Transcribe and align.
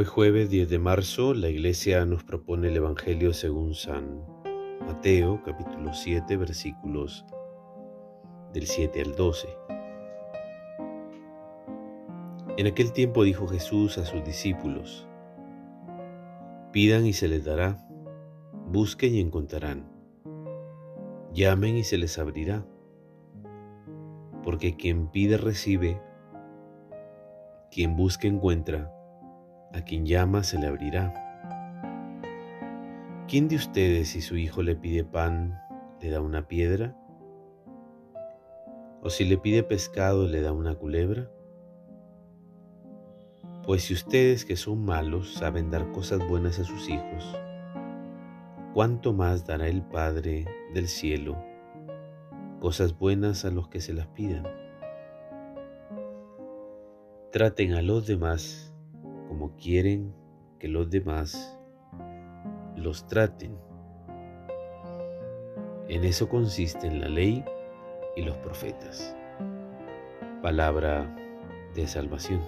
Hoy 0.00 0.04
jueves 0.04 0.48
10 0.48 0.70
de 0.70 0.78
marzo 0.78 1.34
la 1.34 1.48
iglesia 1.48 2.04
nos 2.04 2.22
propone 2.22 2.68
el 2.68 2.76
Evangelio 2.76 3.32
según 3.32 3.74
San 3.74 4.24
Mateo 4.86 5.42
capítulo 5.44 5.92
7 5.92 6.36
versículos 6.36 7.26
del 8.52 8.68
7 8.68 9.02
al 9.02 9.16
12. 9.16 9.48
En 12.58 12.68
aquel 12.68 12.92
tiempo 12.92 13.24
dijo 13.24 13.48
Jesús 13.48 13.98
a 13.98 14.06
sus 14.06 14.24
discípulos, 14.24 15.08
Pidan 16.70 17.04
y 17.04 17.12
se 17.12 17.26
les 17.26 17.44
dará, 17.44 17.84
busquen 18.68 19.16
y 19.16 19.20
encontrarán, 19.20 19.90
llamen 21.32 21.76
y 21.76 21.82
se 21.82 21.98
les 21.98 22.20
abrirá, 22.20 22.64
porque 24.44 24.76
quien 24.76 25.08
pide 25.08 25.38
recibe, 25.38 26.00
quien 27.72 27.96
busca 27.96 28.28
encuentra, 28.28 28.94
a 29.72 29.82
quien 29.82 30.06
llama 30.06 30.42
se 30.42 30.58
le 30.58 30.66
abrirá. 30.66 31.14
¿Quién 33.28 33.48
de 33.48 33.56
ustedes 33.56 34.08
si 34.08 34.22
su 34.22 34.36
hijo 34.36 34.62
le 34.62 34.74
pide 34.74 35.04
pan, 35.04 35.60
le 36.00 36.10
da 36.10 36.20
una 36.20 36.48
piedra? 36.48 36.96
¿O 39.02 39.10
si 39.10 39.24
le 39.24 39.36
pide 39.36 39.62
pescado, 39.62 40.26
le 40.26 40.40
da 40.40 40.52
una 40.52 40.74
culebra? 40.74 41.30
Pues 43.64 43.82
si 43.82 43.92
ustedes 43.92 44.46
que 44.46 44.56
son 44.56 44.82
malos 44.84 45.34
saben 45.34 45.70
dar 45.70 45.92
cosas 45.92 46.26
buenas 46.26 46.58
a 46.58 46.64
sus 46.64 46.88
hijos, 46.88 47.36
¿cuánto 48.72 49.12
más 49.12 49.46
dará 49.46 49.68
el 49.68 49.82
Padre 49.82 50.46
del 50.72 50.88
cielo 50.88 51.36
cosas 52.60 52.98
buenas 52.98 53.44
a 53.44 53.50
los 53.50 53.68
que 53.68 53.82
se 53.82 53.92
las 53.92 54.06
pidan? 54.06 54.46
Traten 57.30 57.74
a 57.74 57.82
los 57.82 58.06
demás 58.06 58.67
como 59.38 59.54
quieren 59.54 60.12
que 60.58 60.66
los 60.66 60.90
demás 60.90 61.56
los 62.74 63.06
traten. 63.06 63.56
En 65.88 66.02
eso 66.02 66.28
consisten 66.28 67.00
la 67.00 67.08
ley 67.08 67.44
y 68.16 68.22
los 68.22 68.36
profetas. 68.38 69.16
Palabra 70.42 71.14
de 71.72 71.86
salvación. 71.86 72.40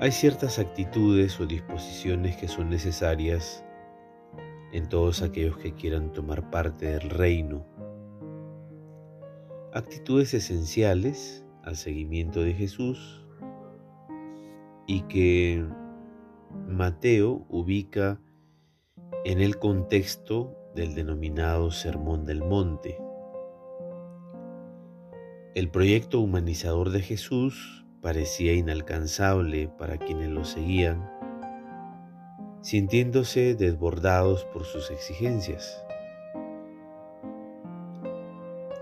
Hay 0.00 0.10
ciertas 0.10 0.58
actitudes 0.58 1.38
o 1.38 1.46
disposiciones 1.46 2.36
que 2.36 2.48
son 2.48 2.68
necesarias 2.68 3.64
en 4.72 4.88
todos 4.88 5.22
aquellos 5.22 5.56
que 5.56 5.74
quieran 5.74 6.12
tomar 6.12 6.50
parte 6.50 6.86
del 6.86 7.10
reino. 7.10 7.64
Actitudes 9.72 10.34
esenciales 10.34 11.44
al 11.64 11.76
seguimiento 11.76 12.42
de 12.42 12.54
Jesús 12.54 13.24
y 14.86 15.02
que 15.02 15.64
Mateo 16.68 17.46
ubica 17.48 18.20
en 19.24 19.40
el 19.40 19.58
contexto 19.58 20.56
del 20.74 20.94
denominado 20.94 21.70
Sermón 21.70 22.24
del 22.24 22.42
Monte. 22.42 22.98
El 25.54 25.68
proyecto 25.70 26.20
humanizador 26.20 26.90
de 26.90 27.00
Jesús 27.02 27.84
parecía 28.00 28.54
inalcanzable 28.54 29.68
para 29.68 29.98
quienes 29.98 30.30
lo 30.30 30.44
seguían, 30.44 31.10
sintiéndose 32.62 33.54
desbordados 33.54 34.44
por 34.46 34.64
sus 34.64 34.90
exigencias. 34.90 35.84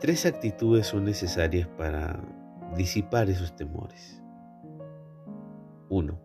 Tres 0.00 0.26
actitudes 0.26 0.86
son 0.86 1.04
necesarias 1.04 1.66
para 1.76 2.22
disipar 2.78 3.28
esos 3.28 3.56
temores. 3.56 4.22
1. 5.88 6.16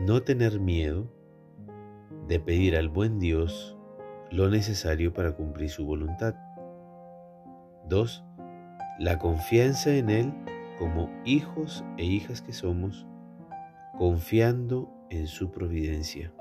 No 0.00 0.22
tener 0.22 0.60
miedo 0.60 1.10
de 2.28 2.38
pedir 2.38 2.76
al 2.76 2.90
buen 2.90 3.18
Dios 3.18 3.76
lo 4.30 4.50
necesario 4.50 5.14
para 5.14 5.34
cumplir 5.34 5.70
su 5.70 5.86
voluntad. 5.86 6.34
2. 7.88 8.22
La 8.98 9.18
confianza 9.18 9.94
en 9.94 10.10
Él 10.10 10.34
como 10.78 11.10
hijos 11.24 11.82
e 11.96 12.04
hijas 12.04 12.42
que 12.42 12.52
somos, 12.52 13.06
confiando 13.96 14.92
en 15.08 15.26
su 15.26 15.50
providencia. 15.50 16.34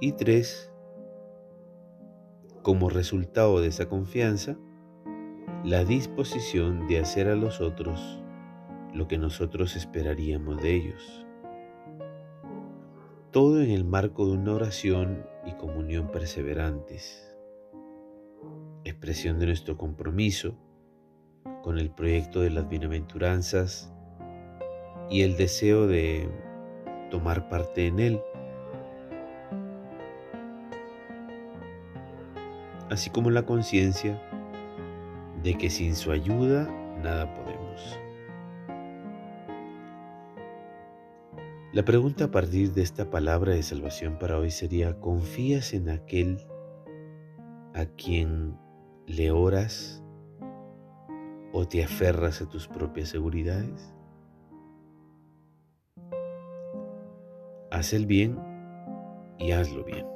Y 0.00 0.12
3. 0.12 0.72
Como 2.62 2.88
resultado 2.88 3.60
de 3.60 3.68
esa 3.68 3.86
confianza, 3.86 4.56
la 5.66 5.82
disposición 5.84 6.86
de 6.86 7.00
hacer 7.00 7.26
a 7.26 7.34
los 7.34 7.60
otros 7.60 8.20
lo 8.94 9.08
que 9.08 9.18
nosotros 9.18 9.74
esperaríamos 9.74 10.62
de 10.62 10.74
ellos. 10.76 11.26
Todo 13.32 13.60
en 13.60 13.72
el 13.72 13.84
marco 13.84 14.26
de 14.26 14.34
una 14.34 14.54
oración 14.54 15.26
y 15.44 15.54
comunión 15.54 16.12
perseverantes, 16.12 17.36
expresión 18.84 19.40
de 19.40 19.46
nuestro 19.46 19.76
compromiso 19.76 20.54
con 21.64 21.80
el 21.80 21.90
proyecto 21.90 22.42
de 22.42 22.50
las 22.50 22.68
bienaventuranzas 22.68 23.92
y 25.10 25.22
el 25.22 25.36
deseo 25.36 25.88
de 25.88 26.30
tomar 27.10 27.48
parte 27.48 27.88
en 27.88 27.98
él, 27.98 28.20
así 32.88 33.10
como 33.10 33.30
la 33.30 33.44
conciencia 33.44 34.22
de 35.42 35.56
que 35.58 35.70
sin 35.70 35.94
su 35.94 36.10
ayuda 36.10 36.68
nada 37.02 37.32
podemos. 37.34 37.98
La 41.72 41.84
pregunta 41.84 42.24
a 42.24 42.30
partir 42.30 42.72
de 42.72 42.80
esta 42.80 43.10
palabra 43.10 43.52
de 43.52 43.62
salvación 43.62 44.18
para 44.18 44.38
hoy 44.38 44.50
sería, 44.50 44.98
¿confías 44.98 45.74
en 45.74 45.90
aquel 45.90 46.38
a 47.74 47.84
quien 47.84 48.56
le 49.06 49.30
oras 49.30 50.02
o 51.52 51.68
te 51.68 51.84
aferras 51.84 52.40
a 52.40 52.48
tus 52.48 52.66
propias 52.66 53.10
seguridades? 53.10 53.92
Haz 57.70 57.92
el 57.92 58.06
bien 58.06 58.38
y 59.38 59.52
hazlo 59.52 59.84
bien. 59.84 60.15